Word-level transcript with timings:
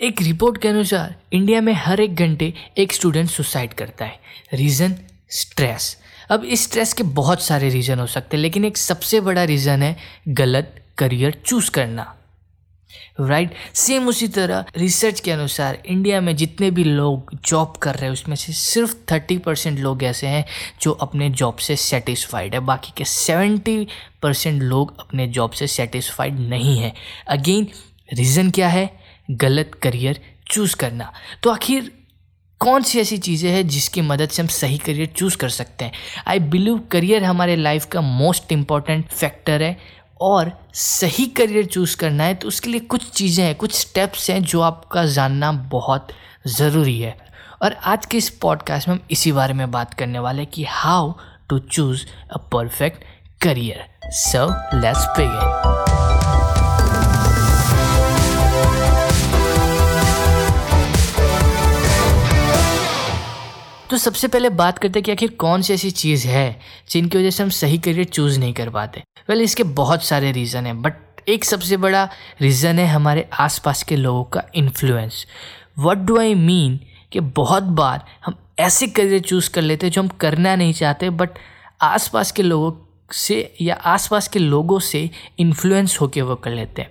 एक 0.00 0.22
रिपोर्ट 0.22 0.62
के 0.62 0.68
अनुसार, 0.68 1.14
इंडिया 1.32 1.60
में 1.60 1.72
हर 1.72 2.00
एक 2.00 2.14
घंटे 2.14 2.54
एक 2.78 2.92
स्टूडेंट 2.92 3.30
सुसाइड 3.30 3.72
करता 3.72 4.04
है। 4.04 4.20
Reason, 4.54 4.94
stress. 5.30 5.96
अब 6.30 6.44
इस 6.44 6.64
स्ट्रेस 6.64 6.92
के 6.92 7.02
बहुत 7.02 7.42
सारे 7.42 7.68
रीज़न 7.68 7.98
हो 7.98 8.06
सकते 8.06 8.36
हैं, 8.36 8.42
लेकिन 8.42 8.64
एक 8.64 8.76
सबसे 8.76 9.20
बड़ा 9.20 9.44
रीज़न 9.44 9.82
है 9.82 9.96
गलत 10.28 10.84
करियर 10.98 11.42
चूज़ 11.46 11.70
करना। 11.70 12.16
Right 13.20 13.48
right? 13.48 13.76
सेम 13.76 14.08
उसी 14.08 14.28
तरह 14.28 14.64
रिसर्च 14.76 15.20
के 15.20 15.30
अनुसार, 15.30 15.82
इंडिया 15.86 16.20
में 16.20 16.36
जितने 16.36 16.70
भी 16.70 16.84
लोग 16.84 17.38
जॉब 17.44 17.76
कर 17.76 17.94
रहे 17.94 18.04
हैं, 18.04 18.12
उसमें 18.12 18.36
से 18.36 18.52
सिर्फ़ 18.52 18.94
थर्टी 19.12 19.38
परसेंट 19.38 19.78
लोग 19.78 20.04
ऐसे 20.04 20.26
हैं 20.26 20.44
जो 20.82 20.92
अपने 20.92 21.30
जॉब 21.30 21.56
से 21.56 21.76
सेटिस्फाइड 21.76 22.54
है। 22.54 22.60
बाकी 22.60 22.92
के 22.96 23.04
सेवेंटी 23.04 23.86
परसेंट 24.22 24.62
लोग 24.62 25.00
अपने 25.00 25.26
जॉब 25.26 25.50
से 25.50 25.66
सेटिस्फाइड 25.66 26.38
नहीं 26.38 26.78
है। 26.78 26.94
अगेन 27.28 27.68
रीज़न 28.12 28.50
क्या 28.50 28.68
है? 28.68 28.97
गलत 29.30 29.70
करियर 29.82 30.20
चूज़ 30.50 30.76
करना। 30.76 31.12
तो 31.42 31.50
आखिर 31.50 31.92
कौन 32.60 32.82
सी 32.82 32.98
ऐसी 33.00 33.18
चीज़ें 33.18 33.50
हैं 33.50 33.66
जिसकी 33.68 34.00
मदद 34.00 34.28
से 34.28 34.42
हम 34.42 34.48
सही 34.48 34.78
करियर 34.78 35.06
चूज़ 35.06 35.36
कर 35.36 35.48
सकते 35.48 35.84
हैं? 35.84 35.92
आई 36.28 36.38
बिलीव 36.38 36.78
करियर 36.92 37.24
हमारे 37.24 37.56
लाइफ 37.56 37.84
का 37.84 38.00
मोस्ट 38.00 38.52
इंपॉर्टेंट 38.52 39.08
फैक्टर 39.08 39.62
है 39.62 39.76
और 40.20 40.52
सही 40.74 41.26
करियर 41.26 41.66
चूज़ 41.66 41.96
करना 41.96 42.24
है 42.24 42.34
तो 42.34 42.48
उसके 42.48 42.70
लिए 42.70 42.80
कुछ 42.80 43.10
चीज़ें 43.10 43.44
हैं, 43.44 43.54
कुछ 43.54 43.74
स्टेप्स 43.74 44.30
हैं 44.30 44.42
जो 44.42 44.60
आपका 44.60 45.04
जानना 45.06 45.52
बहुत 45.52 46.08
ज़रूरी 46.46 46.98
है। 47.00 47.16
और 47.62 47.72
आज 47.72 48.06
के 48.06 48.16
इस 48.16 48.28
पॉडकास्ट 48.30 48.88
में 48.88 48.94
हम 48.94 49.00
इसी 49.10 49.32
बारे 49.32 49.54
में 49.54 49.70
बात 49.70 49.94
करने 49.94 50.18
वाले 50.18 50.42
हैं 50.42 50.50
कि 50.50 50.64
how 50.64 51.12
to 51.48 51.58
choose 51.58 52.04
a 52.32 52.38
perfect 52.52 53.04
career 53.42 53.84
so 54.12 54.46
let's 54.80 55.06
begin 55.18 56.17
तो 63.90 63.96
सबसे 63.96 64.28
पहले 64.28 64.48
बात 64.50 64.78
करते 64.78 64.98
हैं 64.98 65.04
कि 65.04 65.12
आखिर 65.12 65.30
कौन 65.30 65.62
सी 65.62 65.72
ऐसी 65.74 65.90
चीज़ 65.90 66.26
है 66.28 66.60
जिनकी 66.90 67.18
वजह 67.18 67.30
से 67.30 67.42
हम 67.42 67.50
सही 67.50 67.78
करियर 67.78 68.04
चूज़ 68.04 68.38
नहीं 68.40 68.52
कर 68.52 68.70
पाते। 68.70 69.00
वेल 69.00 69.26
well, 69.28 69.44
इसके 69.44 69.62
बहुत 69.62 70.02
सारे 70.04 70.32
रीज़न 70.32 70.66
हैं 70.66 70.82
बट 70.82 70.94
एक 71.28 71.44
सबसे 71.44 71.76
बड़ा 71.76 72.08
रीज़न 72.40 72.78
है 72.78 72.86
हमारे 72.86 73.28
आसपास 73.32 73.82
के 73.82 73.96
लोगों 73.96 74.24
का 74.24 74.42
influence 74.54 75.26
what 75.78 75.98
do 75.98 76.18
I 76.18 76.34
mean 76.34 76.78
कि 77.12 77.20
बहुत 77.20 77.62
बार 77.62 78.04
हम 78.24 78.34
ऐसे 78.58 78.86
करियर 78.86 79.20
चूज़ 79.20 79.50
कर 79.50 79.62
लेते 79.62 79.86
हैं 79.86 79.92
जो 79.92 80.02
हम 80.02 80.08
करना 80.08 80.56
नहीं 80.56 80.72
चाहते 80.72 81.10
बट 81.10 81.30
आसपास 81.82 82.32
के 82.32 82.42
लोगों 82.42 82.72
से 83.12 83.54
या 83.60 83.74
आसपास 83.74 84.28
के 84.28 84.38
लोगों 84.38 84.78
से 84.78 85.10
इन्फ्लुएंस 85.38 86.00
होके 86.00 86.22
वो 86.22 86.34
कर 86.34 86.50
लेते 86.50 86.82
हैं। 86.82 86.90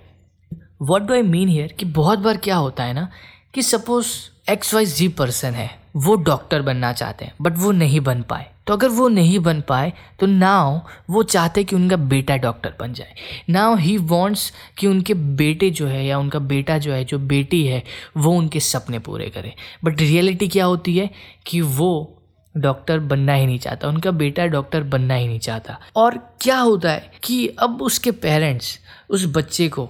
What 0.82 1.02
do 1.02 1.14
I 1.14 1.22
mean 1.22 1.48
here 1.48 1.72
कि 1.72 1.84
बहुत 1.84 2.18
बार 2.18 2.36
क्या 2.36 2.56
होता 2.56 2.84
है 2.84 2.92
ना 2.94 3.08
कि 3.54 3.62
suppose 3.62 4.06
X 4.50 4.74
Y 4.74 4.86
Z 4.86 5.08
person 5.08 5.54
है। 5.54 5.70
वो 5.98 6.14
डॉक्टर 6.16 6.62
बनना 6.62 6.92
चाहते 6.92 7.24
हैं 7.24 7.34
बट 7.42 7.56
वो 7.58 7.70
नहीं 7.72 8.00
बन 8.00 8.22
पाए। 8.22 8.46
तो 8.66 8.72
अगर 8.72 8.88
वो 8.88 9.08
नहीं 9.08 9.38
बन 9.38 9.60
पाए 9.60 9.92
तो 10.20 10.26
नाव 10.26 10.80
वो 11.10 11.22
चाहते 11.22 11.64
कि 11.64 11.76
उनका 11.76 11.96
बेटा 11.96 12.36
डॉक्टर 12.36 12.74
बन 12.80 12.92
जाए। 12.92 13.14
नाव 13.50 13.76
ही 13.76 13.96
वॉन्ट्स 13.98 14.52
कि 14.78 14.86
उनके 14.86 15.14
बेटे 15.14 15.70
जो 15.70 15.86
है 15.86 16.04
या 16.06 16.18
उनका 16.18 16.38
बेटा 16.38 16.78
जो 16.78 16.92
है, 16.92 17.04
जो 17.04 17.18
बेटी 17.18 17.64
है, 17.66 17.82
वो 18.16 18.32
उनके 18.32 18.60
सपने 18.60 18.98
पूरे 18.98 19.28
करे। 19.30 19.54
बट 19.84 20.00
रियलिटी 20.00 20.48
क्या 20.48 20.64
होती 20.64 20.96
है 20.98 21.10
कि 21.46 21.60
वो 21.60 22.14
डॉक्टर 22.54 22.98
बनना 22.98 23.32
ही 23.32 23.46
नहीं 23.46 23.58
चाहता, 23.58 23.88
उनका 23.88 24.10
बेटा 24.10 24.46
डॉक्टर 24.46 24.82
बनना 24.82 25.14
ही 25.14 25.26
नहीं 25.28 25.38
चाहता। 25.40 25.78
और 25.96 26.18
क्या 26.40 26.58
होता 26.58 26.90
है 26.90 27.10
कि 27.22 27.46
अब 27.58 27.82
उसके 27.82 28.10
पेरेंट्स 28.12 28.78
उस 29.10 29.26
बच्चे 29.26 29.68
को 29.68 29.88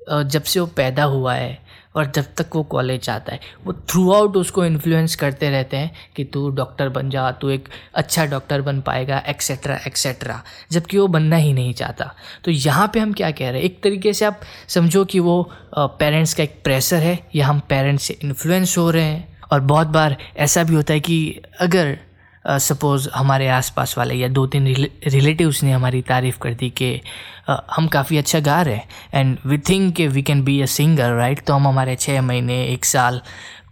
जब 0.00 0.42
से 0.42 0.60
वो 0.60 0.66
पैदा 0.66 1.04
हुआ 1.04 1.34
है 1.34 1.58
और 1.94 2.10
जब 2.14 2.24
तक 2.38 2.54
वो 2.54 2.62
कॉलेज 2.64 3.02
जाता 3.02 3.32
है, 3.32 3.40
वो 3.64 3.72
थ्रू 3.72 4.12
आउट 4.12 4.36
उसको 4.36 4.64
इन्फ्लुएंस 4.64 5.14
करते 5.16 5.50
रहते 5.50 5.76
हैं 5.76 5.90
कि 6.16 6.24
तू 6.24 6.48
डॉक्टर 6.50 6.88
बन 6.88 7.10
जा, 7.10 7.30
तू 7.30 7.48
एक 7.48 7.68
अच्छा 7.94 8.26
डॉक्टर 8.26 8.62
बन 8.62 8.80
पाएगा 8.80 9.18
एक्सेट्रा 9.28 9.78
एक्सेट्रा 9.86 10.40
जबकि 10.72 10.98
वो 10.98 11.06
बनना 11.08 11.36
ही 11.36 11.52
नहीं 11.52 11.72
चाहता। 11.74 12.12
तो 12.44 12.50
यहाँ 12.50 12.90
पे 12.94 13.00
हम 13.00 13.12
क्या 13.12 13.30
कह 13.30 13.50
रहे 13.50 13.60
हैं? 13.60 13.66
एक 13.66 13.82
तरीके 13.82 14.12
से 14.12 14.24
आप 14.24 14.40
समझो 14.68 15.04
कि 15.04 15.20
वो 15.20 15.42
पेरेंट्स 15.78 16.34
का 16.34 16.42
एक 16.42 16.60
प्रेशर 16.64 16.96
है, 16.96 17.18
या 17.34 17.46
हम 17.46 17.60
पेरेंट्स 17.68 18.04
से 18.04 18.18
इन्फ्लुएंस 18.24 18.76
हो 18.78 18.90
रहे 18.90 19.04
हैं, 19.04 19.38
और 19.52 19.60
बहुत 19.62 19.86
बार 19.88 20.16
ऐसा 20.36 20.62
भी 20.64 20.74
होता 20.74 20.92
है 20.94 21.00
कि 21.00 21.40
अगर 21.60 21.98
सपोज़ 22.44 23.08
हमारे 23.14 23.48
आसपास 23.48 23.94
वाले 23.98 24.14
या 24.14 24.28
दो 24.28 24.46
तीन 24.46 24.66
रिलेटिव्स 25.06 25.62
ने 25.62 25.72
हमारी 25.72 26.00
तारीफ़ 26.02 26.38
कर 26.38 26.54
दी 26.54 26.70
कि 26.70 27.00
हम 27.48 27.86
काफ़ी 27.88 28.18
अच्छा 28.18 28.40
गा 28.40 28.60
रहे 28.62 28.74
हैं। 28.74 28.88
एंड 29.14 29.36
वी 29.46 29.58
थिंक 29.58 29.94
के 29.96 30.06
we 30.08 30.22
can 30.22 30.42
be 30.44 30.60
a 30.62 30.66
singer 30.66 31.14
right 31.14 31.44
तो 31.46 31.54
हम 31.54 31.68
हमारे 31.68 31.96
छः 31.96 32.20
महीने, 32.22 32.62
एक 32.64 32.84
साल 32.84 33.20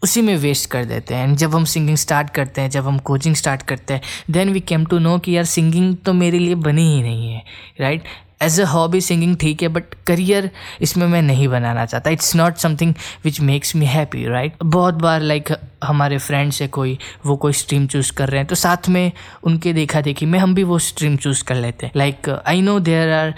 उसी 0.02 0.22
में 0.22 0.36
वेस्ट 0.36 0.70
कर 0.70 0.84
देते 0.84 1.14
हैं। 1.14 1.28
एंड 1.28 1.36
जब 1.36 1.54
हम 1.54 1.64
सिंगिंग 1.64 1.96
स्टार्ट 1.96 2.30
करते 2.30 2.60
हैं 2.60 2.70
जब 2.70 2.86
हम 2.86 2.98
कोचिंग 2.98 3.34
स्टार्ट 3.34 3.62
करते 3.62 3.94
हैं 3.94 4.00
then 4.30 4.52
we 4.52 4.60
came 4.60 4.84
to 4.84 4.98
know 4.98 5.18
कि 5.18 5.36
यार 5.36 5.44
सिंगिंग 5.44 5.96
तो 5.96 6.12
मेरे 6.12 6.38
लिए 6.38 6.54
बनी 6.54 6.94
ही 6.94 7.02
नहीं 7.02 7.32
है 7.32 7.42
right 7.80 8.04
as 8.42 8.60
a 8.60 8.64
hobby 8.64 9.00
singing 9.00 9.36
ठीक 9.36 9.62
है 9.62 9.68
बट 9.68 9.94
करियर 10.06 10.50
इसमें 10.80 11.06
मैं 11.06 11.22
नहीं 11.22 11.48
बनाना 11.48 11.86
चाहता। 11.86 12.10
It's 12.10 12.34
not 12.36 12.56
something 12.56 12.94
which 13.24 13.40
makes 13.40 13.74
me 13.76 13.86
happy 13.86 14.24
right 14.26 14.54
बहुत 14.64 14.94
बार 14.94 15.20
लाइक 15.20 15.48
like, 15.48 15.58
हमारे 15.84 16.18
फ्रेंड्स 16.18 16.60
है 16.62 16.68
कोई 16.68 16.98
वो 17.26 17.36
कोई 17.36 17.52
स्ट्रीम 17.52 17.86
चूज़ 17.86 18.12
कर 18.12 18.28
रहे 18.28 18.38
हैं 18.38 18.46
तो 18.46 18.54
साथ 18.54 18.88
में 18.88 19.12
उनके 19.42 19.72
देखा 19.72 20.00
देखी 20.00 20.26
में 20.26 20.38
हम 20.38 20.54
भी 20.54 20.64
वो 20.64 20.78
स्ट्रीम 20.78 21.16
चूज़ 21.16 21.44
कर 21.44 21.54
लेते 21.54 21.86
हैं। 21.86 21.92
Like 21.96 22.28
I 22.46 22.60
know 22.60 22.78
there 22.80 23.12
are 23.12 23.34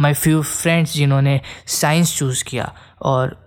my 0.00 0.14
few 0.14 0.42
friends 0.42 0.92
जिन्होंने 0.94 1.40
साइंस 1.66 2.16
चूज़ 2.18 2.44
किया 2.44 2.72
और 3.02 3.39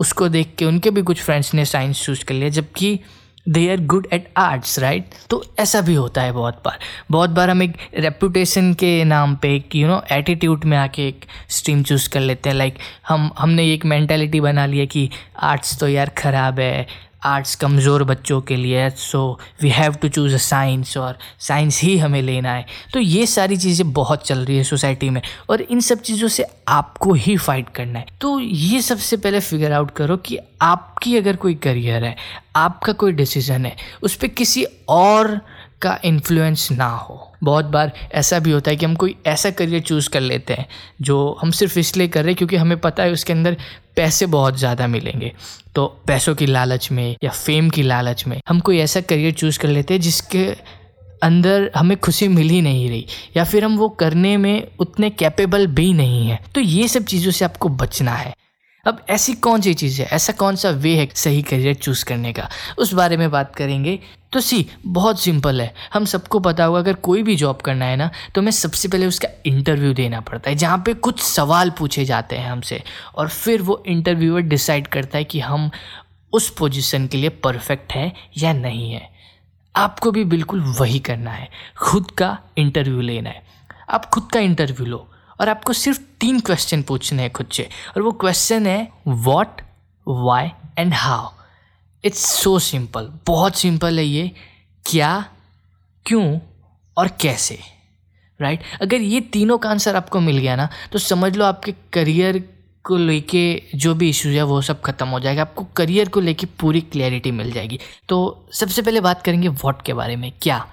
उसको 0.00 0.28
देख 0.28 0.54
के 0.58 0.64
उनके 0.64 0.90
भी 0.90 1.02
कुछ 1.02 1.22
फ्रेंड्स 1.22 1.54
ने 1.54 1.64
साइंस 1.64 2.04
चूज़ 2.04 2.24
कर 2.24 2.34
लिया 2.34 2.48
जबकि 2.48 3.00
they 3.48 3.70
are 3.70 3.80
good 3.80 4.06
at 4.12 4.28
arts 4.36 4.78
right 4.78 5.10
तो 5.30 5.44
ऐसा 5.58 5.80
भी 5.80 5.94
होता 5.94 6.22
है 6.22 6.32
बहुत 6.32 6.62
बार। 6.64 6.78
बहुत 7.10 7.30
बार 7.30 7.50
हम 7.50 7.62
एक 7.62 7.76
रेपूटेशन 7.98 8.72
के 8.74 9.04
नाम 9.04 9.36
पे 9.36 9.54
एक 9.56 9.76
यू 9.76 9.88
नो 9.88 10.02
एटीट्यूड 10.12 10.64
में 10.64 10.76
आके 10.76 11.08
एक 11.08 11.24
स्ट्रीम 11.48 11.82
चूज़ 11.82 12.08
कर 12.08 12.20
लेते 12.20 12.50
हैं। 12.50 12.56
लाइक 12.56 12.74
like, 12.74 12.86
हम 13.08 13.30
हमने 13.38 13.72
एक 13.72 13.84
मैंटेलिटी 13.84 14.40
बना 14.40 14.66
लिया 14.66 14.84
कि 14.84 15.10
आर्ट्स 15.38 15.78
तो 15.78 15.88
यार 15.88 16.08
ख़राब 16.08 16.60
है 16.60 16.86
आर्ट्स 17.24 17.54
कमज़ोर 17.54 18.04
बच्चों 18.04 18.40
के 18.40 18.56
लिए 18.56 18.88
so 18.90 19.38
we 19.62 19.68
have 19.70 19.94
to 19.94 20.08
choose 20.08 20.34
a 20.34 20.38
science 20.38 20.96
और 20.96 21.18
साइंस 21.40 21.80
ही 21.82 21.96
हमें 21.98 22.20
लेना 22.22 22.52
है। 22.52 22.66
तो 22.92 23.00
ये 23.00 23.26
सारी 23.26 23.56
चीज़ें 23.56 23.92
बहुत 23.92 24.26
चल 24.26 24.38
रही 24.38 24.56
है 24.56 24.64
सोसाइटी 24.64 25.10
में 25.10 25.20
और 25.50 25.60
इन 25.60 25.80
सब 25.80 26.00
चीज़ों 26.00 26.28
से 26.28 26.46
आपको 26.68 27.12
ही 27.14 27.36
फाइट 27.36 27.68
करना 27.68 27.98
है। 27.98 28.06
तो 28.20 28.38
ये 28.40 28.80
सबसे 28.82 29.16
पहले 29.16 29.40
फिगर 29.40 29.72
आउट 29.72 29.90
करो 29.90 30.16
कि 30.16 30.38
आपकी 30.62 31.16
अगर 31.16 31.36
कोई 31.36 31.54
करियर 31.54 32.04
है, 32.04 32.16
आपका 32.56 32.92
कोई 32.92 33.12
डिसीज़न 33.12 33.66
है, 33.66 33.76
उस 34.02 34.14
पर 34.14 34.26
किसी 34.28 34.64
और 34.88 35.40
का 35.82 35.98
इन्फ्लुएंस 36.04 36.68
ना 36.72 36.88
हो। 36.88 37.26
बहुत 37.44 37.64
बार 37.66 37.92
ऐसा 38.14 38.38
भी 38.38 38.50
होता 38.50 38.70
है 38.70 38.76
कि 38.76 38.84
हम 38.86 38.94
कोई 38.94 39.14
ऐसा 39.26 39.50
करियर 39.50 39.80
चूज़ 39.82 40.08
कर 40.10 40.20
लेते 40.20 40.54
हैं, 40.54 40.66
जो 41.00 41.38
हम 41.42 41.50
सिर्फ़ 41.50 41.78
इसलिए 41.78 42.08
कर 42.08 42.22
रहे 42.22 42.30
हैं 42.30 42.36
क्योंकि 42.36 42.56
हमें 42.56 42.78
पता 42.78 43.02
है 43.02 43.12
उसके 43.12 43.32
अंदर 43.32 43.56
पैसे 43.96 44.26
बहुत 44.28 44.58
ज़्यादा 44.58 44.86
मिलेंगे। 44.86 45.32
तो 45.74 45.86
पैसों 46.06 46.34
की 46.34 46.46
लालच 46.46 46.90
में 46.92 47.16
या 47.24 47.30
फेम 47.30 47.70
की 47.70 47.82
लालच 47.82 48.26
में 48.26 48.40
हम 48.48 48.60
कोई 48.60 48.78
ऐसा 48.78 49.00
करियर 49.00 49.32
चूज़ 49.32 49.58
कर 49.58 49.68
लेते 49.68 49.94
हैं 49.94 50.00
जिसके 50.00 50.46
अंदर 51.22 51.70
हमें 51.76 51.96
खुशी 51.98 52.28
मिल 52.28 52.48
ही 52.48 52.60
नहीं 52.62 52.88
रही, 52.88 53.06
या 53.36 53.44
फिर 53.44 53.64
हम 53.64 53.76
वो 53.78 53.88
करने 53.88 54.36
में 54.36 54.66
उतने 54.80 55.10
कैपेबल 55.10 55.66
भी 55.66 55.92
नहीं 55.92 56.26
हैं। 56.28 56.38
तो 56.54 56.60
ये 56.60 56.86
सब 56.88 57.04
चीज़ों 57.04 57.32
से 57.32 57.44
आपको 57.44 57.68
बचना 57.68 58.14
है। 58.14 58.34
अब 58.86 59.04
ऐसी 59.10 59.32
कौन 59.36 59.60
सी 59.60 59.74
चीज़ 59.74 60.00
है? 60.02 60.08
ऐसा 60.08 60.32
कौन 60.32 60.56
सा 60.56 60.70
वे 60.70 60.94
है 60.96 61.08
सही 61.14 61.42
करियर 61.42 61.74
चूज़ 61.74 62.04
करने 62.04 62.32
का? 62.32 62.48
उस 62.78 62.92
बारे 62.94 63.16
में 63.16 63.30
बात 63.30 63.54
करेंगे। 63.56 63.98
तो 64.32 64.40
सी, 64.40 64.66
बहुत 64.86 65.20
सिंपल 65.20 65.60
है। 65.60 65.74
हम 65.94 66.04
सबको 66.04 66.38
पता 66.40 66.64
होगा, 66.64 66.78
अगर 66.78 66.94
कोई 66.94 67.22
भी 67.22 67.36
जॉब 67.36 67.60
करना 67.60 67.84
है 67.84 67.96
ना 67.96 68.10
तो 68.34 68.40
हमें 68.40 68.50
सबसे 68.52 68.88
पहले 68.88 69.06
उसका 69.06 69.28
इंटरव्यू 69.46 69.92
देना 69.94 70.20
पड़ता 70.20 70.50
है, 70.50 70.56
जहाँ 70.56 70.82
पे 70.86 70.94
कुछ 70.96 71.20
सवाल 71.20 71.70
पूछे 71.70 72.04
जाते 72.04 72.36
हैं 72.36 72.50
हमसे, 72.50 72.82
और 73.14 73.28
फिर 73.28 73.62
वो 73.62 73.82
इंटरव्यूअर 73.86 74.42
डिसाइड 74.42 74.86
करता 74.86 75.18
है 75.18 75.24
कि 75.24 75.40
हम 75.40 75.70
उस 76.32 76.48
पोजीशन 76.50 77.06
के 77.06 77.16
लिए 77.16 77.28
परफेक्ट 77.44 77.92
है 77.92 78.12
या 78.38 78.52
नहीं 78.52 78.90
है। 78.92 79.08
आपको 79.74 80.10
भी 80.10 80.24
बिल्कुल 80.26 80.60
वही 80.78 80.98
करना 81.00 81.30
है, 81.30 81.48
खुद 81.78 82.10
का 82.10 82.38
इंटरव्यू 82.58 83.00
लेना 83.00 83.30
है। 83.30 83.42
आप 83.90 84.04
खुद 84.06 84.28
का 84.32 84.40
इंटरव्यू 84.40 84.86
लो, 84.86 85.06
और 85.40 85.48
आपको 85.48 85.72
सिर्फ़ 85.72 86.00
तीन 86.20 86.40
क्वेश्चन 86.40 86.82
पूछने 86.82 87.22
हैं 87.22 87.32
खुद 87.32 87.48
से, 87.52 87.68
और 87.96 88.02
वो 88.02 88.12
क्वेश्चन 88.14 88.66
है 88.66 88.88
what 89.08 89.60
why 90.06 90.50
and 90.78 90.94
how 90.94 91.28
it's 92.04 92.18
so 92.18 92.58
simple 92.58 93.12
बहुत 93.26 93.56
सिंपल 93.56 93.98
है 93.98 94.04
ये. 94.04 94.30
क्या? 94.86 95.24
क्यों? 96.06 96.38
और 96.96 97.08
कैसे? 97.08 97.58
Right 98.40 98.60
right? 98.60 98.82
अगर 98.82 98.96
ये 98.96 99.20
तीनों 99.20 99.58
का 99.58 99.70
आंसर 99.70 99.96
आपको 99.96 100.20
मिल 100.20 100.38
गया 100.38 100.56
ना 100.56 100.68
तो 100.92 100.98
समझ 100.98 101.36
लो 101.36 101.44
आपके 101.44 101.74
करियर 101.92 102.38
को 102.84 102.96
लेके 102.96 103.62
जो 103.74 103.94
भी 103.94 104.08
इश्यूज़ 104.08 104.36
है, 104.36 104.42
वो 104.42 104.62
सब 104.62 104.80
खत्म 104.80 105.08
हो 105.08 105.20
जाएगा. 105.20 105.42
आपको 105.42 105.64
करियर 105.64 106.08
को 106.08 106.20
लेके 106.20 106.46
पूरी 106.46 106.80
क्लैरिटी 106.80 107.30
मिल 107.30 107.52
जाएगी. 107.52 107.78
तो 108.08 108.46
सबसे 108.52 108.82
पहले 108.82 109.00
बात 109.00 109.22
करेंगे 109.22 109.48
वॉट 109.48 109.82
के 109.82 109.92
बारे 109.92 110.16
में. 110.16 110.32
क्या? 110.42 110.66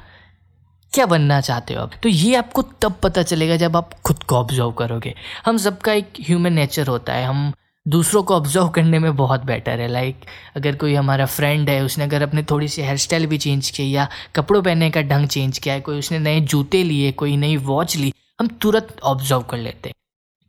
क्या 0.93 1.05
बनना 1.05 1.41
चाहते 1.41 1.73
हो 1.73 1.81
आप? 1.81 1.91
तो 2.03 2.09
ये 2.09 2.35
आपको 2.35 2.61
तब 2.61 2.95
पता 3.03 3.23
चलेगा 3.23 3.55
जब 3.55 3.77
आप 3.77 4.01
खुद 4.01 4.23
को 4.23 4.35
ऑब्ज़र्व 4.35 4.71
करोगे. 4.71 5.15
हम 5.45 5.57
सबका 5.57 5.93
एक 5.93 6.13
ह्यूमन 6.21 6.53
नेचर 6.53 6.87
होता 6.87 7.13
है. 7.13 7.25
हम 7.25 7.53
दूसरों 7.87 8.21
को 8.23 8.35
ऑब्ज़र्व 8.35 8.67
करने 8.69 8.99
में 8.99 9.15
बहुत 9.15 9.43
बेटर 9.45 9.79
है। 9.79 9.87
लाइक 9.87 10.25
अगर 10.55 10.75
कोई 10.75 10.93
हमारा 10.95 11.25
फ्रेंड 11.25 11.69
है, 11.69 11.81
उसने 11.81 12.03
अगर 12.03 12.21
अपने 12.21 12.43
थोड़ी 12.43 12.67
सी 12.67 12.81
हेयर 12.81 12.97
स्टाइल 12.97 13.25
भी 13.25 13.37
चेंज 13.37 13.69
की 13.69 13.89
या 13.95 14.07
कपड़ों 14.35 14.61
पहनने 14.63 14.89
का 14.89 15.01
ढंग 15.03 15.27
चेंज 15.27 15.57
किया 15.57 15.73
है, 15.73 15.81
कोई 15.81 15.99
उसने 15.99 16.19
नए 16.19 16.39
जूते 16.41 16.83
लिए, 16.83 17.11
कोई 17.11 17.37
नई 17.37 17.57
वॉच 17.57 17.95
ली, 17.97 18.13
हम 18.39 18.47
तुरंत 18.61 18.99
ऑब्ज़र्व 19.03 19.41
कर 19.41 19.57
लेते 19.57 19.89
हैं। 19.89 19.95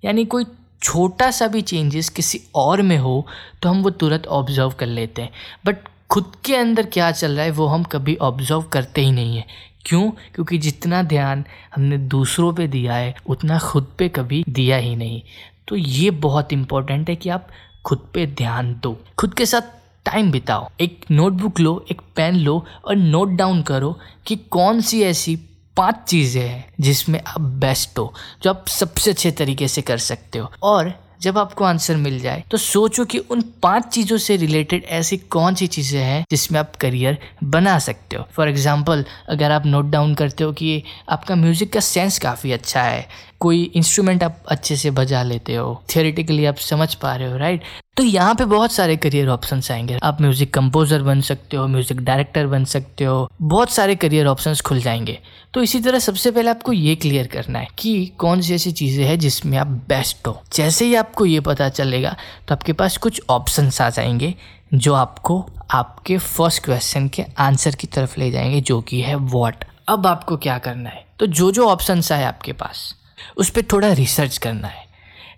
यानी 0.02 0.24
कोई 0.24 0.44
छोटा 0.82 1.30
सा 1.30 1.46
भी 1.46 1.60
चेंजेस 1.62 2.08
किसी 2.08 2.40
और 2.54 2.82
में 2.82 2.96
हो 2.98 3.26
तो 3.62 3.68
हम 3.68 3.82
वो 3.82 3.90
तुरंत 3.92 4.26
ऑब्ज़र्व 4.26 4.70
कर 4.70 4.86
लेते 4.86 5.22
हैं। 5.22 5.30
बट 5.66 5.88
खुद 6.10 6.32
के 6.44 6.54
अंदर 6.56 6.86
क्या 6.86 7.10
चल 7.12 7.32
रहा 7.32 7.44
है, 7.44 7.50
वो 7.50 7.66
हम 7.66 7.82
कभी 7.84 8.16
ऑब्ज़र्व 8.16 8.62
करते 8.62 9.00
ही 9.00 9.10
नहीं 9.12 9.36
है। 9.36 9.44
क्यों? 9.86 10.10
क्योंकि 10.34 10.58
जितना 10.58 11.02
ध्यान 11.02 11.44
हमने 11.74 11.98
दूसरों 12.08 12.52
पे 12.52 12.66
दिया 12.66 12.94
है, 12.94 13.14
उतना 13.26 13.58
खुद 13.60 13.86
पे 13.98 14.08
कभी 14.08 14.44
दिया 14.48 14.76
ही 14.76 14.94
नहीं। 14.96 15.22
तो 15.68 15.76
ये 15.76 16.10
बहुत 16.20 16.52
इम्पोर्टेंट 16.52 17.08
है 17.08 17.16
कि 17.16 17.28
आप 17.28 17.48
खुद 17.86 18.08
पे 18.14 18.26
ध्यान 18.28 18.72
दो। 18.82 18.96
खुद 19.18 19.34
के 19.34 19.46
साथ 19.46 19.76
टाइम 20.06 20.30
बिताओ। 20.30 20.68
एक 20.80 21.04
नोटबुक 21.10 21.60
लो, 21.60 21.84
एक 21.90 22.00
पेन 22.16 22.36
लो 22.36 22.64
और 22.84 22.96
नोट 22.96 23.28
डाउन 23.30 23.62
करो 23.62 23.98
कि 24.26 24.36
कौन 24.50 24.80
सी 24.80 25.02
ऐसी 25.02 25.36
पाँच 25.76 26.04
चीज़ें 26.08 26.42
हैं 26.42 26.72
जिसमें 26.80 27.20
आप 27.20 27.40
बेस्ट 27.40 27.98
हो, 27.98 28.12
जो 28.42 28.50
आप 28.50 28.64
सबसे 28.68 29.10
अच्छे 29.10 29.30
तरीके 29.32 29.68
से 29.68 29.82
कर 29.82 29.98
सकते 29.98 30.38
हो। 30.38 30.50
और 30.62 30.92
जब 31.22 31.38
आपको 31.38 31.64
आंसर 31.64 31.96
मिल 31.96 32.18
जाए 32.20 32.42
तो 32.50 32.56
सोचो 32.56 33.04
कि 33.04 33.18
उन 33.20 33.40
पाँच 33.62 33.86
चीज़ों 33.86 34.16
से 34.18 34.36
रिलेटेड 34.36 34.84
ऐसी 34.88 35.16
कौन 35.28 35.54
सी 35.54 35.66
चीज़ें 35.66 36.00
हैं 36.00 36.24
जिसमें 36.30 36.58
आप 36.60 36.76
करियर 36.76 37.18
बना 37.44 37.78
सकते 37.78 38.16
हो। 38.16 38.26
फॉर 38.32 38.48
एग्ज़ाम्पल 38.48 39.04
अगर 39.28 39.50
आप 39.50 39.66
नोट 39.66 39.84
डाउन 39.84 40.14
करते 40.14 40.44
हो 40.44 40.52
कि 40.52 40.82
आपका 41.08 41.34
म्यूज़िक 41.36 41.72
का 41.72 41.80
सेंस 41.80 42.18
काफ़ी 42.18 42.52
अच्छा 42.52 42.82
है 42.82 43.08
कोई 43.40 43.62
इंस्ट्रूमेंट 43.76 44.22
आप 44.24 44.42
अच्छे 44.48 44.76
से 44.76 44.90
बजा 44.90 45.22
लेते 45.22 45.54
हो 45.54 45.82
थियोरिटिकली 45.88 46.44
आप 46.46 46.56
समझ 46.58 46.94
पा 46.94 47.14
रहे 47.16 47.30
हो 47.30 47.36
राइट 47.38 47.62
तो 47.96 48.02
यहाँ 48.02 48.34
पे 48.34 48.44
बहुत 48.44 48.72
सारे 48.72 48.96
करियर 48.96 49.28
ऑप्शन 49.28 49.60
आएँगे। 49.72 49.98
आप 50.02 50.20
म्यूज़िक 50.20 50.52
कंपोजर 50.54 51.02
बन 51.02 51.20
सकते 51.20 51.56
हो 51.56 51.66
म्यूज़िक 51.66 52.00
डायरेक्टर 52.00 52.46
बन 52.46 52.64
सकते 52.64 53.04
हो, 53.04 53.30
बहुत 53.42 53.70
सारे 53.70 53.94
करियर 53.96 54.26
ऑप्शन 54.26 54.54
खुल 54.64 54.80
जाएँगे। 54.80 55.18
तो 55.54 55.62
इसी 55.62 55.80
तरह 55.80 55.98
सबसे 55.98 56.30
पहले 56.30 56.50
आपको 56.50 56.72
ये 56.72 56.94
क्लियर 56.96 57.26
करना 57.26 57.58
है 57.58 57.68
कि 57.78 58.06
कौन 58.18 58.40
सी 58.40 58.54
ऐसी 58.54 58.72
चीज़ें 58.72 59.04
हैं 59.04 59.18
जिसमें 59.18 59.56
आप 59.58 59.66
बेस्ट 59.88 60.26
हो। 60.26 60.40
जैसे 60.52 60.84
ही 60.84 60.94
आपको 60.94 61.26
ये 61.26 61.40
पता 61.40 61.68
चलेगा 61.70 62.16
तो 62.48 62.54
आपके 62.54 62.72
पास 62.72 62.96
कुछ 62.96 63.20
ऑप्शन 63.30 63.70
आ 63.82 63.88
जाएँगे, 63.90 64.34
जो 64.74 64.94
आपको 64.94 65.44
आपके 65.70 66.18
फ़र्स्ट 66.18 66.64
क्वेश्चन 66.64 67.08
के 67.08 67.24
आंसर 67.38 67.74
की 67.74 67.86
तरफ़ 67.86 68.18
ले 68.20 68.30
जाएँगे, 68.30 68.60
जो 68.60 68.80
कि 68.80 69.00
है 69.00 69.14
वॉट 69.16 69.64
अब 69.88 70.06
आपको 70.06 70.36
क्या 70.36 70.58
करना 70.58 70.90
है? 70.90 71.04
तो 71.18 71.26
जो 71.28 71.50
जो 71.52 71.68
ऑप्शन 71.68 72.02
आए 72.12 72.24
आपके 72.24 72.52
पास 72.52 72.94
उस 73.36 73.50
पर 73.50 73.62
थोड़ा 73.72 73.92
रिसर्च 73.94 74.38
करना 74.38 74.68
है। 74.68 74.86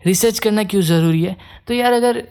रिसर्च 0.06 0.38
करना 0.38 0.64
क्यों 0.64 0.82
ज़रूरी 0.82 1.22
है? 1.22 1.36
तो 1.66 1.74
यार 1.74 1.92
अगर 1.92 2.22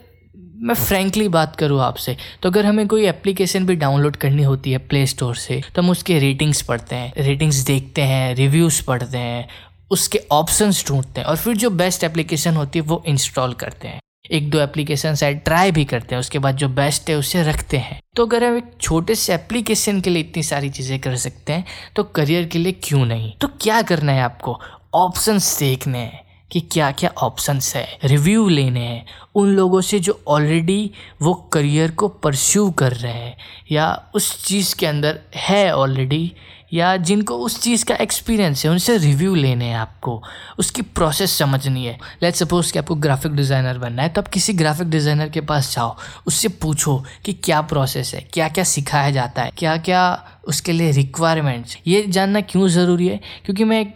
मैं 0.62 0.74
फ्रेंकली 0.76 1.28
बात 1.28 1.54
करूँ 1.56 1.80
आपसे 1.80 2.16
तो 2.42 2.48
अगर 2.48 2.66
हमें 2.66 2.86
कोई 2.88 3.06
एप्लीकेशन 3.06 3.66
भी 3.66 3.74
डाउनलोड 3.76 4.16
करनी 4.16 4.42
होती 4.42 4.72
है 4.72 4.78
प्ले 4.78 5.06
स्टोर 5.06 5.36
से 5.36 5.60
तो 5.74 5.82
हम 5.82 5.90
उसके 5.90 6.18
रेटिंग्स 6.18 6.60
पढ़ते 6.62 6.96
हैं 6.96 7.12
रेटिंग्स 7.18 7.56
देखते 7.66 8.02
हैं 8.02 8.34
रिव्यूज़ 8.34 8.82
पढ़ते 8.84 9.18
हैं, 9.18 9.48
उसके 9.90 10.20
ऑप्शंस 10.32 10.86
ढूंढते 10.88 11.20
हैं 11.20 11.26
और 11.26 11.36
फिर 11.36 11.56
जो 11.56 11.70
बेस्ट 11.72 12.04
एप्लीकेशन 12.04 12.56
होती 12.56 12.78
है 12.78 12.84
वो 12.84 13.02
इंस्टॉल 13.06 13.52
करते 13.54 13.88
हैं। 13.88 14.00
एक 14.30 14.50
दो 14.50 14.58
एप्लीकेशन 14.60 15.14
शायद 15.14 15.40
ट्राई 15.44 15.70
भी 15.72 15.84
करते 15.84 16.14
हैं, 16.14 16.20
उसके 16.20 16.38
बाद 16.38 16.56
जो 16.56 16.68
बेस्ट 16.70 17.08
है 17.10 17.16
उसे 17.16 17.42
रखते 17.42 17.78
हैं। 17.78 18.00
तो 18.16 18.26
अगर 18.26 18.44
हम 18.44 18.56
एक 18.56 18.70
छोटे 18.80 19.14
से 19.14 19.34
एप्लीकेशन 19.34 20.00
के 20.00 20.10
लिए 20.10 20.22
इतनी 20.22 20.42
सारी 20.42 20.70
चीज़ें 20.70 20.98
कर 21.00 21.16
सकते 21.16 21.52
हैं 21.52 21.64
तो 21.96 22.04
करियर 22.04 22.44
के 22.44 22.58
लिए 22.58 22.72
क्यों 22.82 23.04
नहीं? 23.06 23.32
तो 23.32 23.48
क्या 23.60 23.80
करना 23.82 24.12
है 24.12 24.22
आपको? 24.22 24.58
ऑप्शंस 24.92 25.58
देखने 25.58 25.98
हैं 25.98 26.20
कि 26.50 26.60
क्या 26.62 26.90
क्या 26.90 27.10
ऑप्शंस 27.18 27.74
है 27.76 27.86
रिव्यू 28.04 28.48
लेने 28.48 28.80
हैं, 28.80 29.04
उन 29.34 29.48
लोगों 29.48 29.80
से 29.80 29.98
जो 30.00 30.18
ऑलरेडी 30.28 30.90
वो 31.22 31.34
करियर 31.52 31.90
को 31.90 32.08
परस्यू 32.08 32.70
कर 32.70 32.92
रहे 32.92 33.12
हैं, 33.12 33.36
या 33.72 34.10
उस 34.14 34.46
चीज़ 34.46 34.74
के 34.76 34.86
अंदर 34.86 35.18
है 35.36 35.74
ऑलरेडी 35.74 36.32
या 36.72 36.96
जिनको 36.96 37.36
उस 37.38 37.60
चीज़ 37.60 37.84
का 37.84 37.94
एक्सपीरियंस 37.94 38.64
है, 38.64 38.70
उनसे 38.70 38.96
रिव्यू 38.98 39.34
लेने 39.34 39.64
हैं 39.64 39.76
आपको। 39.76 40.22
उसकी 40.58 40.82
प्रोसेस 40.82 41.32
समझनी 41.38 41.84
है। 41.84 41.98
लेट 42.22 42.34
सपोज़ 42.34 42.72
कि 42.72 42.78
आपको 42.78 42.94
ग्राफिक 42.96 43.32
डिज़ाइनर 43.32 43.78
बनना 43.78 44.02
है 44.02 44.08
तो 44.08 44.20
आप 44.20 44.28
किसी 44.28 44.52
ग्राफिक 44.52 44.90
डिज़ाइनर 44.90 45.28
के 45.28 45.40
पास 45.42 45.74
जाओ, 45.74 45.96
उससे 46.26 46.48
पूछो 46.48 47.02
कि 47.24 47.32
क्या 47.34 47.60
प्रोसेस 47.62 48.14
है 48.14 48.26
क्या 48.32 48.48
क्या 48.48 48.64
सिखाया 48.66 49.10
जाता 49.10 49.42
है 49.42 49.52
क्या 49.56 49.76
क्या 49.78 50.02
उसके 50.48 50.72
लिए 50.72 50.90
रिक्वायरमेंट्स 50.92 51.76
ये 51.86 52.02
जानना 52.08 52.40
क्यों 52.42 52.68
ज़रूरी 52.68 53.08
है? 53.08 53.20
क्योंकि 53.44 53.64
मैं 53.64 53.80
एक 53.80 53.94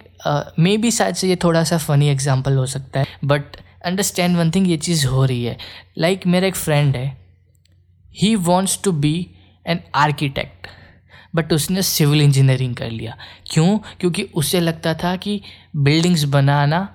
मे 0.59 0.77
बी 0.79 0.91
शायद 0.91 1.15
से 1.15 1.29
ये 1.29 1.37
थोड़ा 1.37 1.65
सा 1.65 1.79
फ़नी 1.79 2.09
एग्ज़ाम्पल 2.09 2.57
हो 2.57 2.67
सकता 2.67 3.01
है 3.01 3.07
बट 3.25 3.57
अंडरस्टैंड 3.85 4.37
वन 4.37 4.51
थिंग 4.51 4.71
ये 4.71 4.77
चीज़ 4.77 5.07
हो 5.07 5.25
रही 5.25 5.45
है। 5.45 5.57
लाइक 5.99 6.19
like, 6.19 6.33
मेरा 6.33 6.47
एक 6.47 6.57
फ्रेंड 6.57 6.97
है 6.97 7.17
he 8.15 8.35
wants 8.37 8.79
to 8.85 8.93
be 8.93 9.15
an 9.67 9.81
architect 9.95 10.67
but 11.35 11.53
उसने 11.53 11.83
सिविल 11.83 12.23
इंजीनियरिंग 12.23 12.75
कर 12.77 12.91
लिया। 12.91 13.17
क्यों? 13.47 13.79
क्योंकि 14.01 14.23
उसे 14.35 14.61
लगता 14.61 14.95
था 14.95 15.15
कि 15.17 15.41
बिल्डिंग्स 15.77 16.25
बनाना 16.25 16.89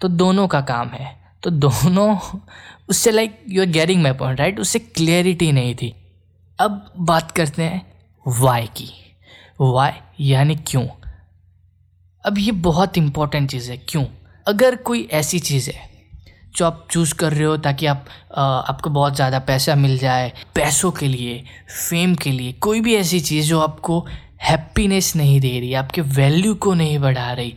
तो 0.00 0.08
दोनों 0.08 0.46
का 0.48 0.60
काम 0.60 0.88
है। 0.88 1.16
तो 1.42 1.50
दोनों 1.50 2.16
उससे 2.88 3.10
like 3.10 3.38
you 3.48 3.62
are 3.62 3.68
getting 3.68 4.02
my 4.02 4.12
point 4.12 4.40
right 4.40 4.60
उससे 4.60 4.78
क्लियरिटी 4.78 5.52
नहीं 5.52 5.74
थी। 5.74 5.94
अब 6.58 6.92
बात 6.98 7.30
करते 7.30 7.62
हैं 7.62 7.80
वाई 8.26 8.66
की। 8.76 8.90
वाई 9.60 9.92
यानी 10.20 10.56
क्यों? 10.56 10.86
अब 12.24 12.38
ये 12.38 12.52
बहुत 12.64 12.98
इंपॉर्टेंट 12.98 13.50
चीज़ 13.50 13.70
है। 13.70 13.76
क्यों? 13.88 14.04
अगर 14.46 14.76
कोई 14.76 15.08
ऐसी 15.12 15.38
चीज़ 15.38 15.70
है 15.70 15.90
जो 16.56 16.64
आप 16.66 16.86
चूज़ 16.90 17.14
कर 17.14 17.32
रहे 17.32 17.44
हो 17.44 17.56
ताकि 17.56 17.86
आप 17.86 18.04
आ, 18.36 18.42
आपको 18.42 18.90
बहुत 18.90 19.14
ज़्यादा 19.16 19.38
पैसा 19.38 19.74
मिल 19.74 19.96
जाए 19.98 20.32
पैसों 20.54 20.90
के 20.92 21.08
लिए 21.08 21.44
फेम 21.88 22.14
के 22.14 22.30
लिए 22.30 22.52
कोई 22.52 22.80
भी 22.80 22.94
ऐसी 22.94 23.20
चीज़ 23.20 23.48
जो 23.48 23.60
आपको 23.60 23.98
हैप्पीनेस 24.42 25.14
नहीं 25.16 25.40
दे 25.40 25.58
रही 25.60 25.72
आपके 25.74 26.00
वैल्यू 26.00 26.54
को 26.54 26.74
नहीं 26.74 26.98
बढ़ा 26.98 27.32
रही 27.32 27.54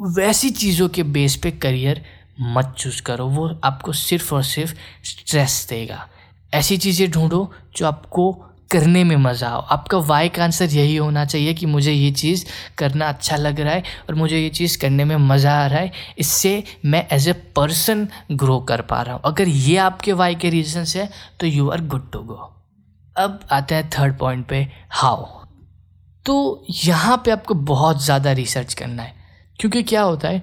वैसी 0.00 0.50
चीज़ों 0.50 0.88
के 0.88 1.02
बेस 1.02 1.36
पे 1.36 1.50
करियर 1.50 2.04
मत 2.40 2.74
चूज़ 2.78 3.02
करो। 3.02 3.26
वो 3.28 3.48
आपको 3.64 3.92
सिर्फ़ 3.92 4.34
और 4.34 4.42
सिर्फ़ 4.44 4.74
स्ट्रेस 5.04 5.66
देगा। 5.70 6.06
ऐसी 6.54 6.76
चीज़ें 6.76 7.10
ढूंढो 7.10 7.50
जो 7.76 7.86
आपको 7.86 8.32
करने 8.70 9.02
में 9.04 9.16
मज़ा 9.18 9.48
आओ। 9.48 9.60
आपका 9.70 9.98
वाई 10.00 10.28
का 10.28 10.42
आंसर 10.44 10.70
यही 10.70 10.96
होना 10.96 11.24
चाहिए 11.24 11.54
कि 11.54 11.66
मुझे 11.66 11.92
ये 11.92 12.10
चीज़ 12.12 12.44
करना 12.78 13.08
अच्छा 13.08 13.36
लग 13.36 13.60
रहा 13.60 13.72
है 13.72 13.82
और 14.08 14.14
मुझे 14.14 14.38
ये 14.38 14.48
चीज़ 14.50 14.78
करने 14.78 15.04
में 15.04 15.16
मज़ा 15.18 15.52
आ 15.54 15.66
रहा 15.66 15.80
है। 15.80 15.92
इससे 16.18 16.62
मैं 16.84 17.06
एज 17.12 17.28
ए 17.28 17.32
पर्सन 17.56 18.06
ग्रो 18.32 18.58
कर 18.62 18.80
पा 18.82 19.00
रहा 19.02 19.14
हूँ। 19.14 19.22
अगर 19.24 19.48
ये 19.48 19.76
आपके 19.78 20.12
वाई 20.14 20.34
के 20.34 20.50
रीजन्स 20.50 20.96
है 20.96 21.08
तो 21.40 21.46
you 21.46 21.68
are 21.70 21.80
good 21.86 22.10
to 22.12 22.20
go 22.22 22.50
अब 23.16 23.40
आता 23.52 23.76
है 23.76 23.88
थर्ड 23.90 24.18
पॉइंट 24.18 24.46
पे 24.46 24.66
हाउ 24.92 25.24
तो 26.26 26.64
यहाँ 26.84 27.16
पे 27.24 27.30
आपको 27.30 27.54
बहुत 27.54 28.04
ज़्यादा 28.04 28.32
रिसर्च 28.32 28.74
करना 28.74 29.02
है। 29.02 29.14
क्योंकि 29.58 29.82
क्या 29.82 30.02
होता 30.02 30.28
है 30.28 30.42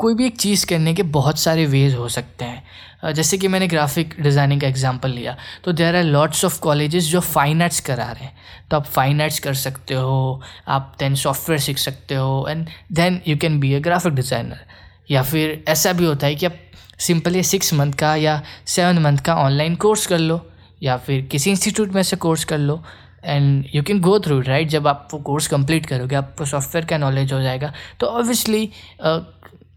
कोई 0.00 0.14
भी 0.14 0.26
एक 0.26 0.36
चीज़ 0.40 0.66
करने 0.66 0.94
के 0.94 1.02
बहुत 1.14 1.38
सारे 1.38 1.64
वेज 1.66 1.94
हो 1.94 2.08
सकते 2.08 2.44
हैं। 2.44 3.12
जैसे 3.14 3.38
कि 3.38 3.48
मैंने 3.48 3.66
ग्राफिक 3.68 4.14
डिज़ाइनिंग 4.20 4.60
का 4.60 4.66
एग्जांपल 4.66 5.10
लिया 5.10 5.36
तो 5.64 5.72
there 5.72 5.96
are 5.96 6.04
lots 6.04 6.44
of 6.44 6.58
colleges 6.60 7.04
जो 7.04 7.20
फाइन 7.22 7.62
आर्ट्स 7.62 7.80
करा 7.80 8.04
रहे 8.04 8.24
हैं। 8.24 8.34
तो 8.70 8.76
आप 8.76 8.86
फाइन 8.86 9.20
आर्ट्स 9.20 9.38
कर 9.38 9.54
सकते 9.56 9.94
हो, 9.94 10.42
आप 10.68 10.94
देन 10.98 11.14
सॉफ्टवेयर 11.16 11.60
सीख 11.60 11.78
सकते 11.78 12.14
हो 12.14 12.46
and 12.48 12.66
then 12.92 13.20
you 13.28 13.36
can 13.36 13.60
be 13.60 13.72
a 13.74 13.80
graphic 13.80 14.14
designer 14.14 14.64
या 15.10 15.22
फिर 15.22 15.62
ऐसा 15.68 15.92
भी 15.92 16.04
होता 16.04 16.26
है 16.26 16.34
कि 16.34 16.46
आप 16.46 16.56
सिंपली 16.98 17.42
सिक्स 17.44 17.72
मंथ 17.74 17.92
का 17.98 18.14
या 18.16 18.40
सेवन 18.66 18.98
मंथ 18.98 19.18
का 19.26 19.34
ऑनलाइन 19.36 19.74
कोर्स 19.76 20.06
कर 20.06 20.18
लो, 20.18 20.40
या 20.82 20.96
फिर 20.96 21.20
किसी 21.30 21.50
इंस्टीट्यूट 21.50 21.92
में 21.92 22.02
से 22.02 22.16
कोर्स 22.18 22.44
कर 22.44 22.58
लो 22.58 22.82
and 23.24 23.64
you 23.74 23.82
can 23.82 24.00
go 24.00 24.18
through 24.20 24.40
right 24.42 24.68
जब 24.68 24.86
आप 24.88 25.08
वो 25.12 25.18
कोर्स 25.20 25.46
कंप्लीट 25.48 25.86
करोगे, 25.86 26.16
आपको 26.16 26.44
सॉफ्टवेयर 26.46 26.86
का 26.86 26.98
नॉलेज 26.98 27.32
हो 27.32 27.40
जाएगा। 27.42 27.72
तो 28.00 28.06
ऑब्वियसली 28.08 28.70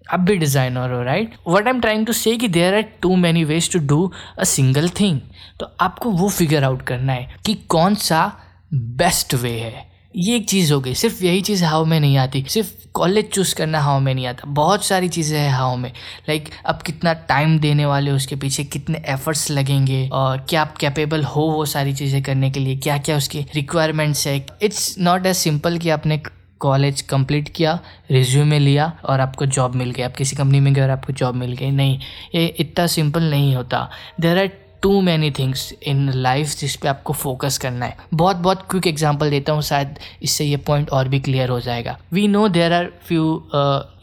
आप 0.10 0.20
भी 0.20 0.36
डिज़ाइनर 0.38 0.92
हो 0.92 1.02
right 1.04 1.36
what 1.48 1.68
I 1.68 1.74
am 1.74 1.82
trying 1.82 2.06
to 2.06 2.14
say 2.14 2.36
कि 2.38 2.48
there 2.48 2.76
are 2.76 2.82
too 3.02 3.16
many 3.16 3.44
ways 3.44 3.72
to 3.74 3.80
do 3.80 4.12
a 4.40 4.44
single 4.44 4.90
thing 5.00 5.20
तो 5.60 5.72
आपको 5.82 6.12
वो 6.12 6.30
फिगर 6.30 6.64
आउट 6.64 6.82
करना 6.82 7.14
है 7.14 7.38
कि 7.46 7.54
कौन 7.70 7.96
सा 7.96 8.32
बेस्ट 8.74 9.34
वे 9.34 9.52
है। 9.52 9.90
ये 10.16 10.36
एक 10.36 10.48
चीज़ 10.50 10.72
हो 10.74 10.80
गई। 10.82 10.94
सिर्फ़ 10.94 11.24
यही 11.24 11.42
चीज़ 11.42 11.64
हाउ 11.64 11.86
में 11.86 12.00
नहीं 12.00 12.18
आती। 12.18 12.44
सिर्फ़ 12.50 12.70
कॉलेज 12.94 13.30
चूज़ 13.32 13.54
करना 13.56 13.80
हाउ 13.80 14.00
में 14.00 14.14
नहीं 14.14 14.26
आता। 14.28 14.48
बहुत 14.48 14.86
सारी 14.86 15.10
चीज़ें 15.10 15.38
हैं 15.40 15.52
हाउ 15.52 15.76
में। 15.76 15.92
लाइक 16.30 16.44
like, 16.44 16.56
आप 16.66 16.82
कितना 16.82 17.14
टाइम 17.30 17.58
देने 17.60 17.86
वाले 17.86 18.12
उसके 18.12 18.36
पीछे 18.36 18.64
कितने 18.64 19.02
एफर्ट्स 19.10 19.50
लगेंगे 19.52 20.08
और 20.14 20.46
क्या 20.50 20.62
आप 20.62 20.76
कैपेबल 20.78 21.24
हो 21.26 21.42
वो 21.42 21.66
सारी 21.66 21.94
चीज़ें 21.94 22.22
करने 22.24 22.52
के 22.52 22.60
लिए? 22.60 22.76
क्या 22.78 22.98
क्या 22.98 23.18
उसकी 23.18 23.46
रिक्वायरमेंट्स 23.56 24.28
है? 24.28 24.36
इट्स 24.62 24.96
नॉट 25.00 25.26
एज 25.26 25.36
सिंपल 25.36 25.78
कि 25.78 25.90
आपने 25.90 26.22
कॉलेज 26.62 27.02
कंप्लीट 27.10 27.50
किया, 27.50 27.80
रिज्यूमे 28.12 28.60
लिया 28.60 28.92
और 29.06 29.20
आपको 29.20 29.46
जॉब 29.48 29.76
मिल 29.76 29.92
गई। 29.92 30.04
आप 30.04 30.16
किसी 30.16 30.36
कंपनी 30.36 30.60
में 30.60 30.74
गए 30.74 30.82
और 30.82 30.90
आपको 30.90 31.14
जॉब 31.14 31.36
मिल 31.36 31.54
गई। 31.54 31.72
नहीं, 31.72 32.00
ये 32.36 32.46
इतना 32.60 32.88
सिंपल 32.90 33.30
नहीं 33.30 33.56
होता। 33.56 33.90
There 34.20 34.38
are 34.38 34.50
too 34.82 35.00
many 35.02 35.30
things 35.32 35.74
in 35.88 36.10
life 36.12 36.56
जिस 36.58 36.76
पे 36.76 36.88
आपको 36.88 37.14
फोकस 37.14 37.58
करना 37.58 37.86
है। 37.86 37.98
बहुत 38.14 38.36
बहुत 38.38 38.66
क्विक 38.72 38.88
एग्जांपल 38.88 39.30
देता 39.30 39.54
हूँ, 39.54 39.62
शायद 39.62 40.00
इससे 40.24 40.46
ये 40.46 40.58
पॉइंट 40.60 40.90
और 40.90 41.08
भी 41.08 41.20
क्लियर 41.20 41.50
हो 41.50 41.60
जाएगा। 41.60 41.98
We 42.14 42.28
know 42.28 42.48
there 42.50 42.74
are 42.74 42.92
few 43.08 43.24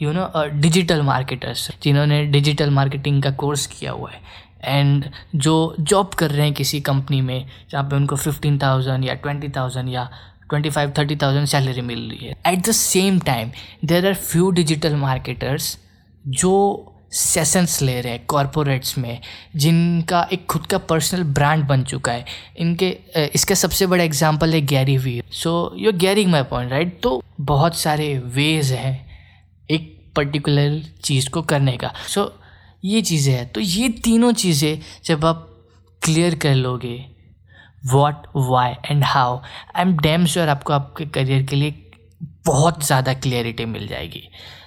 you 0.02 0.12
know 0.12 0.30
digital 0.60 1.02
marketers 1.02 1.70
जिन्होंने 1.82 2.24
डिजिटल 2.26 2.70
मार्केटिंग 2.70 3.22
का 3.22 3.30
कोर्स 3.32 3.66
किया 3.68 3.92
हुआ 3.92 4.10
है। 4.10 4.20
एंड 4.64 5.04
जो 5.36 5.74
जॉब 5.80 6.14
कर 6.18 6.30
रहे 6.30 6.46
हैं 6.46 6.54
किसी 6.54 6.80
कंपनी 6.80 7.20
में, 7.20 7.46
जहाँ 7.70 7.84
पे 7.84 7.96
उनको 7.96 8.16
फिफ्टीन 8.16 8.58
थाउज़ेंड 8.58 9.04
या 9.04 9.14
ट्वेंटी 9.16 9.48
थाउज़ेंड 9.48 9.88
या 9.88 10.08
twenty 10.50 10.70
five 10.70 10.92
thirty 10.98 11.16
thousand 11.16 11.46
salary 11.46 11.80
मिल 11.82 12.08
रही 12.10 12.26
है। 12.26 12.36
At 12.46 12.66
the 12.68 12.72
same 12.72 13.18
time 13.26 13.50
there 13.84 14.06
are 14.06 14.14
few 14.14 14.50
digital 14.50 14.96
marketers 14.96 15.76
जो 16.24 16.54
सेशंस 17.12 17.80
ले 17.82 18.00
रहे 18.00 18.12
हैं 18.12 18.24
कॉरपोरेट्स 18.28 18.96
में 18.98 19.20
जिनका 19.56 20.26
एक 20.32 20.44
खुद 20.46 20.66
का 20.66 20.78
पर्सनल 20.78 21.22
ब्रांड 21.34 21.64
बन 21.66 21.82
चुका 21.84 22.12
है। 22.12 22.24
इनके 22.58 22.88
इसका 23.34 23.54
सबसे 23.54 23.86
बड़ा 23.86 24.04
एग्जांपल 24.04 24.54
है 24.54 24.60
Gary 24.66 24.96
Vee 24.98 25.20
so 25.32 25.52
you 25.78 25.92
getting 25.98 26.30
my 26.32 26.42
point 26.50 26.70
right 26.72 26.98
तो 27.02 27.22
बहुत 27.40 27.76
सारे 27.76 28.16
वेज 28.34 28.72
हैं 28.72 28.96
एक 29.68 29.94
पर्टिकुलर 30.16 30.80
चीज़ 31.04 31.28
को 31.30 31.42
करने 31.42 31.76
का। 31.76 31.92
सो 32.08 32.20
so, 32.20 32.30
ये 32.84 33.00
चीज़ें 33.02 33.32
हैं। 33.34 33.48
तो 33.48 33.60
ये 33.60 33.88
तीनों 34.04 34.32
चीज़ें 34.34 34.78
जब 35.04 35.24
आप 35.24 35.48
क्लियर 36.02 36.34
कर 36.34 36.54
लोगे 36.54 36.94
what 37.92 38.26
why 38.36 38.74
and 38.90 39.04
how 39.04 39.36
I 39.38 39.82
am 39.82 39.96
damn 39.98 40.26
sure 40.26 40.48
आपको 40.48 40.72
आपके 40.72 41.06
करियर 41.06 41.42
के 41.46 41.56
लिए 41.56 41.84
बहुत 42.46 42.84
ज़्यादा 42.86 43.14
क्लियरिटी 43.14 43.64
मिल 43.64 43.86
जाएगी. 43.88 44.22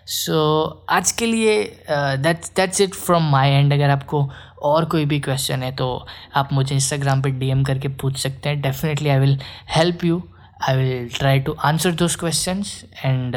सो 0.05 0.33
so, 0.33 0.89
आज 0.89 1.11
के 1.11 1.25
लिए 1.25 1.63
that's 1.91 2.51
that's 2.55 2.81
it 2.81 2.93
from 2.95 3.29
my 3.31 3.49
end 3.49 3.73
अगर 3.73 3.89
आपको 3.89 4.29
और 4.61 4.85
कोई 4.85 5.05
भी 5.05 5.19
क्वेश्चन 5.19 5.63
है 5.63 5.71
तो 5.75 5.87
आप 6.35 6.53
मुझे 6.53 6.75
इंस्टाग्राम 6.75 7.21
पे 7.21 7.29
डीएम 7.31 7.63
करके 7.63 7.87
पूछ 8.01 8.17
सकते 8.17 8.49
हैं. 8.49 8.61
Definitely 8.61 9.09
I 9.09 9.19
will 9.19 9.37
help 9.75 10.03
you 10.05 10.21
I 10.69 10.75
will 10.75 11.09
try 11.17 11.39
to 11.39 11.55
answer 11.65 11.91
those 11.91 12.15
question 12.15 12.63
and 13.05 13.35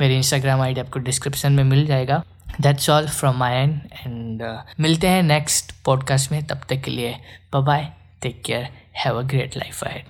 मेरे 0.00 0.16
इंस्टाग्राम 0.16 0.62
आई 0.62 0.74
डी 0.74 0.80
आपको 0.80 0.98
डिस्क्रिप्शन 1.00 1.52
में 1.52 1.64
मिल 1.64 1.86
जाएगा. 1.86 2.22
That's 2.60 2.90
all 2.90 3.06
from 3.08 3.36
my 3.38 3.54
end 3.54 3.80
and 3.96 4.42
मिलते 4.80 5.08
हैं 5.08 5.22
नेक्स्ट 5.22 5.72
पॉडकास्ट 5.84 6.32
में. 6.32 6.44
तब 6.46 6.60
तक 6.68 6.82
के 6.84 6.90
लिए 6.90 7.16
bye 7.54 7.88
Take 8.20 8.42
care, 8.42 8.70
have 8.92 9.16
a 9.16 9.24
great 9.24 9.54
life 9.54 9.82
ahead, 9.82 10.04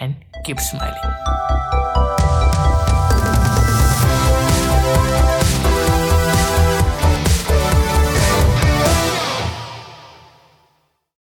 and 0.00 0.16
keep 0.44 0.60
smiling. 0.60 2.13